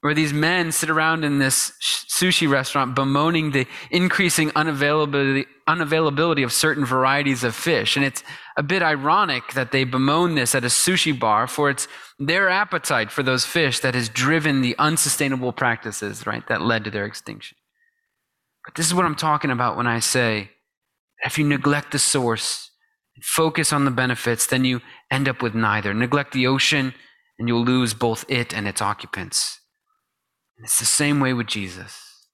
where 0.04 0.12
these 0.12 0.34
men 0.34 0.70
sit 0.70 0.90
around 0.90 1.24
in 1.24 1.38
this 1.38 1.72
sushi 1.80 2.46
restaurant 2.46 2.94
bemoaning 2.94 3.52
the 3.52 3.66
increasing 3.90 4.50
unavailability, 4.50 5.46
unavailability 5.66 6.44
of 6.44 6.52
certain 6.52 6.84
varieties 6.84 7.42
of 7.42 7.54
fish. 7.54 7.96
And 7.96 8.04
it's 8.04 8.22
a 8.58 8.62
bit 8.62 8.82
ironic 8.82 9.54
that 9.54 9.72
they 9.72 9.84
bemoan 9.84 10.34
this 10.34 10.54
at 10.54 10.62
a 10.62 10.66
sushi 10.66 11.18
bar, 11.18 11.46
for 11.46 11.70
it's 11.70 11.88
their 12.18 12.50
appetite 12.50 13.10
for 13.10 13.22
those 13.22 13.46
fish 13.46 13.80
that 13.80 13.94
has 13.94 14.10
driven 14.10 14.60
the 14.60 14.76
unsustainable 14.78 15.54
practices, 15.54 16.26
right, 16.26 16.46
that 16.48 16.60
led 16.60 16.84
to 16.84 16.90
their 16.90 17.06
extinction. 17.06 17.56
But 18.66 18.74
this 18.74 18.84
is 18.84 18.92
what 18.92 19.06
I'm 19.06 19.16
talking 19.16 19.50
about 19.50 19.78
when 19.78 19.86
I 19.86 20.00
say 20.00 20.50
if 21.24 21.38
you 21.38 21.46
neglect 21.46 21.92
the 21.92 21.98
source, 21.98 22.70
and 23.14 23.24
focus 23.24 23.72
on 23.72 23.86
the 23.86 23.90
benefits, 23.90 24.48
then 24.48 24.66
you 24.66 24.82
end 25.10 25.30
up 25.30 25.40
with 25.40 25.54
neither. 25.54 25.94
Neglect 25.94 26.34
the 26.34 26.46
ocean, 26.46 26.92
and 27.38 27.48
you'll 27.48 27.64
lose 27.64 27.94
both 27.94 28.26
it 28.28 28.52
and 28.52 28.68
its 28.68 28.82
occupants. 28.82 29.60
It's 30.58 30.78
the 30.78 30.84
same 30.84 31.20
way 31.20 31.32
with 31.32 31.46
Jesus. 31.46 32.28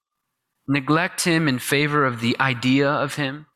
Neglect 0.67 1.25
him 1.25 1.47
in 1.47 1.59
favor 1.59 2.05
of 2.05 2.21
the 2.21 2.39
idea 2.39 2.89
of 2.89 3.15
him 3.15 3.47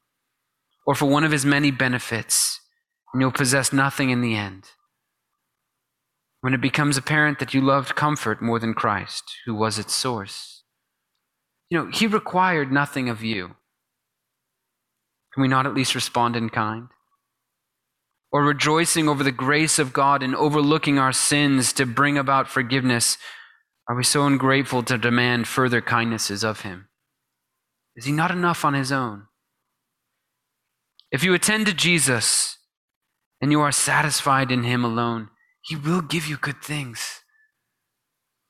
or 0.85 0.95
for 0.95 1.05
one 1.05 1.23
of 1.23 1.31
his 1.31 1.45
many 1.45 1.71
benefits, 1.71 2.59
and 3.13 3.21
you'll 3.21 3.31
possess 3.31 3.73
nothing 3.73 4.09
in 4.09 4.21
the 4.21 4.35
end. 4.35 4.65
When 6.41 6.53
it 6.53 6.61
becomes 6.61 6.97
apparent 6.97 7.39
that 7.39 7.53
you 7.53 7.61
loved 7.61 7.95
comfort 7.95 8.41
more 8.41 8.59
than 8.59 8.73
Christ, 8.73 9.23
who 9.45 9.55
was 9.55 9.79
its 9.79 9.93
source, 9.93 10.63
you 11.69 11.77
know, 11.77 11.89
he 11.91 12.05
required 12.05 12.71
nothing 12.71 13.09
of 13.09 13.23
you. 13.23 13.55
Can 15.33 15.41
we 15.41 15.47
not 15.47 15.65
at 15.65 15.73
least 15.73 15.95
respond 15.95 16.35
in 16.35 16.49
kind? 16.49 16.89
Or 18.31 18.43
rejoicing 18.43 19.09
over 19.09 19.23
the 19.23 19.31
grace 19.31 19.79
of 19.79 19.93
God 19.93 20.21
and 20.21 20.35
overlooking 20.35 20.99
our 20.99 21.11
sins 21.11 21.73
to 21.73 21.85
bring 21.85 22.17
about 22.17 22.47
forgiveness 22.47 23.17
are 23.87 23.95
we 23.95 24.03
so 24.03 24.25
ungrateful 24.25 24.83
to 24.83 24.97
demand 24.97 25.47
further 25.47 25.81
kindnesses 25.81 26.43
of 26.43 26.61
him? 26.61 26.87
Is 27.95 28.05
he 28.05 28.11
not 28.11 28.31
enough 28.31 28.65
on 28.65 28.73
his 28.73 28.91
own? 28.91 29.27
If 31.11 31.23
you 31.23 31.33
attend 31.33 31.67
to 31.67 31.73
Jesus 31.73 32.57
and 33.39 33.51
you 33.51 33.61
are 33.61 33.71
satisfied 33.71 34.51
in 34.51 34.63
him 34.63 34.83
alone, 34.83 35.29
he 35.61 35.75
will 35.75 36.01
give 36.01 36.27
you 36.27 36.37
good 36.37 36.61
things. 36.61 37.21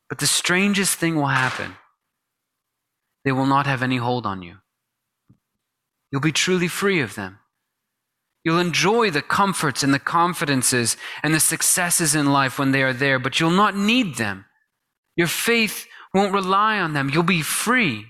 But 0.10 0.20
the 0.20 0.28
strangest 0.28 0.98
thing 0.98 1.16
will 1.16 1.28
happen 1.28 1.76
they 3.24 3.32
will 3.32 3.48
not 3.48 3.66
have 3.66 3.82
any 3.82 3.98
hold 3.98 4.28
on 4.28 4.44
you. 4.44 4.58
You'll 6.12 6.22
be 6.22 6.32
truly 6.32 6.68
free 6.68 7.02
of 7.02 7.16
them. 7.16 7.40
You'll 8.44 8.60
enjoy 8.60 9.10
the 9.10 9.24
comforts 9.24 9.82
and 9.82 9.92
the 9.92 10.00
confidences 10.00 10.96
and 11.24 11.34
the 11.34 11.40
successes 11.40 12.14
in 12.14 12.32
life 12.32 12.60
when 12.60 12.72
they 12.72 12.84
are 12.84 12.94
there, 12.94 13.18
but 13.18 13.40
you'll 13.40 13.50
not 13.50 13.76
need 13.76 14.18
them 14.18 14.46
your 15.16 15.28
faith 15.28 15.88
won't 16.14 16.34
rely 16.34 16.80
on 16.80 16.94
them. 16.94 17.10
You'll 17.10 17.24
be 17.24 17.42
free. 17.42 18.06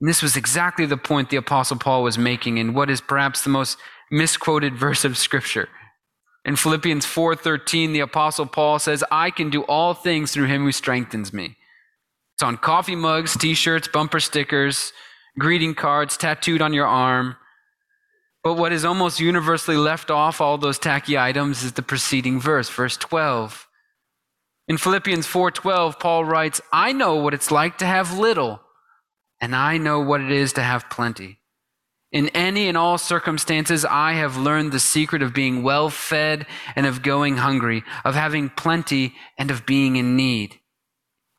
And 0.00 0.08
this 0.08 0.22
was 0.22 0.36
exactly 0.36 0.84
the 0.84 0.96
point 0.96 1.30
the 1.30 1.36
Apostle 1.36 1.78
Paul 1.78 2.02
was 2.02 2.18
making 2.18 2.58
in 2.58 2.74
what 2.74 2.90
is 2.90 3.00
perhaps 3.00 3.42
the 3.42 3.50
most 3.50 3.78
misquoted 4.10 4.76
verse 4.76 5.04
of 5.04 5.16
Scripture. 5.16 5.68
In 6.44 6.56
Philippians 6.56 7.06
4:13, 7.06 7.92
the 7.92 8.00
Apostle 8.00 8.46
Paul 8.46 8.78
says, 8.80 9.04
"I 9.12 9.30
can 9.30 9.48
do 9.48 9.62
all 9.62 9.94
things 9.94 10.32
through 10.32 10.46
him 10.46 10.64
who 10.64 10.72
strengthens 10.72 11.32
me." 11.32 11.56
It's 12.34 12.42
on 12.42 12.56
coffee 12.56 12.96
mugs, 12.96 13.36
t-shirts, 13.36 13.86
bumper 13.86 14.18
stickers, 14.18 14.92
greeting 15.38 15.74
cards 15.74 16.16
tattooed 16.16 16.60
on 16.60 16.72
your 16.72 16.86
arm. 16.86 17.36
But 18.42 18.54
what 18.54 18.72
is 18.72 18.84
almost 18.84 19.20
universally 19.20 19.76
left 19.76 20.10
off 20.10 20.40
all 20.40 20.58
those 20.58 20.80
tacky 20.80 21.16
items 21.16 21.62
is 21.62 21.74
the 21.74 21.82
preceding 21.82 22.40
verse, 22.40 22.68
verse 22.68 22.96
12. 22.96 23.68
In 24.68 24.78
Philippians 24.78 25.26
4:12, 25.26 25.98
Paul 25.98 26.24
writes, 26.24 26.60
"I 26.72 26.92
know 26.92 27.16
what 27.16 27.34
it's 27.34 27.50
like 27.50 27.78
to 27.78 27.86
have 27.86 28.18
little, 28.18 28.62
and 29.40 29.56
I 29.56 29.76
know 29.76 29.98
what 30.00 30.20
it 30.20 30.30
is 30.30 30.52
to 30.54 30.62
have 30.62 30.88
plenty. 30.88 31.40
In 32.12 32.28
any 32.28 32.68
and 32.68 32.76
all 32.76 32.98
circumstances, 32.98 33.84
I 33.84 34.12
have 34.12 34.36
learned 34.36 34.70
the 34.70 34.78
secret 34.78 35.22
of 35.22 35.32
being 35.32 35.62
well 35.62 35.88
fed 35.88 36.46
and 36.76 36.86
of 36.86 37.02
going 37.02 37.38
hungry, 37.38 37.82
of 38.04 38.14
having 38.14 38.50
plenty 38.50 39.16
and 39.38 39.50
of 39.50 39.66
being 39.66 39.96
in 39.96 40.14
need. 40.14 40.60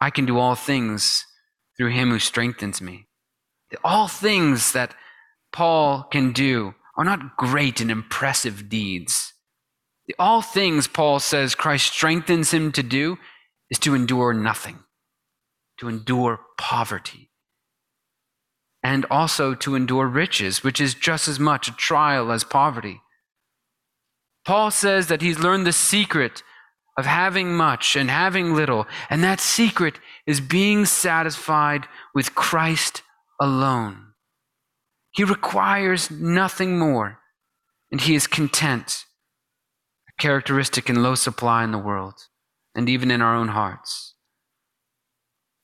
I 0.01 0.09
can 0.09 0.25
do 0.25 0.37
all 0.37 0.55
things 0.55 1.25
through 1.77 1.91
him 1.91 2.09
who 2.09 2.19
strengthens 2.19 2.81
me." 2.81 3.07
All 3.83 4.07
things 4.07 4.73
that 4.73 4.95
Paul 5.51 6.03
can 6.11 6.31
do 6.33 6.75
are 6.97 7.05
not 7.05 7.37
great 7.37 7.79
and 7.79 7.89
impressive 7.89 8.67
deeds. 8.67 9.33
All 10.19 10.41
things, 10.41 10.87
Paul 10.87 11.19
says, 11.19 11.55
Christ 11.55 11.93
strengthens 11.93 12.51
him 12.51 12.71
to 12.73 12.83
do 12.83 13.17
is 13.69 13.79
to 13.79 13.95
endure 13.95 14.33
nothing, 14.33 14.79
to 15.79 15.87
endure 15.87 16.41
poverty, 16.57 17.31
and 18.83 19.05
also 19.09 19.55
to 19.55 19.75
endure 19.75 20.07
riches, 20.07 20.63
which 20.63 20.81
is 20.81 20.93
just 20.93 21.27
as 21.27 21.39
much 21.39 21.69
a 21.69 21.75
trial 21.75 22.31
as 22.31 22.43
poverty. 22.43 23.01
Paul 24.45 24.71
says 24.71 25.07
that 25.07 25.21
he's 25.21 25.39
learned 25.39 25.65
the 25.65 25.71
secret 25.71 26.43
of 26.97 27.05
having 27.05 27.55
much 27.55 27.95
and 27.95 28.09
having 28.11 28.53
little, 28.53 28.85
and 29.09 29.23
that 29.23 29.39
secret 29.39 29.99
is 30.27 30.41
being 30.41 30.85
satisfied 30.85 31.87
with 32.13 32.35
Christ 32.35 33.01
alone. 33.41 34.07
He 35.11 35.23
requires 35.23 36.11
nothing 36.11 36.77
more, 36.77 37.19
and 37.89 38.01
he 38.01 38.15
is 38.15 38.27
content 38.27 39.05
characteristic 40.19 40.89
in 40.89 41.03
low 41.03 41.15
supply 41.15 41.63
in 41.63 41.71
the 41.71 41.77
world 41.77 42.15
and 42.75 42.89
even 42.89 43.11
in 43.11 43.21
our 43.21 43.35
own 43.35 43.49
hearts. 43.49 44.15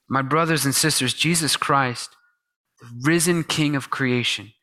My 0.10 0.22
brothers 0.22 0.66
and 0.66 0.74
sisters, 0.74 1.14
Jesus 1.14 1.56
Christ, 1.56 2.10
the 2.82 2.88
risen 3.04 3.44
King 3.44 3.76
of 3.76 3.90
creation, 3.90 4.54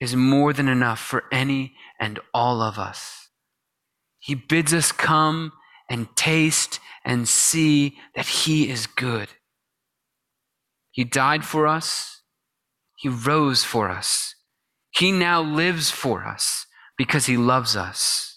is 0.00 0.16
more 0.16 0.52
than 0.52 0.68
enough 0.68 0.98
for 0.98 1.24
any 1.30 1.74
and 1.98 2.18
all 2.32 2.62
of 2.62 2.78
us. 2.78 3.28
He 4.18 4.34
bids 4.34 4.72
us 4.72 4.92
come 4.92 5.52
and 5.90 6.14
taste 6.16 6.80
and 7.04 7.28
see 7.28 7.98
that 8.14 8.26
He 8.26 8.70
is 8.70 8.86
good. 8.86 9.28
He 10.90 11.04
died 11.04 11.44
for 11.44 11.66
us, 11.66 12.22
He 12.96 13.08
rose 13.08 13.64
for 13.64 13.90
us. 13.90 14.34
He 14.92 15.12
now 15.12 15.40
lives 15.40 15.90
for 15.90 16.24
us 16.26 16.66
because 16.96 17.26
He 17.26 17.36
loves 17.36 17.76
us. 17.76 18.29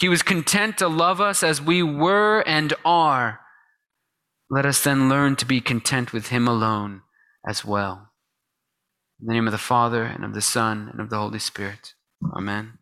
He 0.00 0.08
was 0.08 0.22
content 0.22 0.78
to 0.78 0.88
love 0.88 1.20
us 1.20 1.42
as 1.42 1.60
we 1.60 1.82
were 1.82 2.40
and 2.46 2.72
are. 2.86 3.40
Let 4.48 4.64
us 4.64 4.82
then 4.82 5.10
learn 5.10 5.36
to 5.36 5.44
be 5.44 5.60
content 5.60 6.14
with 6.14 6.28
Him 6.28 6.48
alone 6.48 7.02
as 7.46 7.66
well. 7.66 8.08
In 9.20 9.26
the 9.26 9.34
name 9.34 9.46
of 9.46 9.52
the 9.52 9.58
Father, 9.58 10.04
and 10.04 10.24
of 10.24 10.32
the 10.32 10.40
Son, 10.40 10.88
and 10.90 11.00
of 11.00 11.10
the 11.10 11.18
Holy 11.18 11.38
Spirit. 11.38 11.92
Amen. 12.34 12.79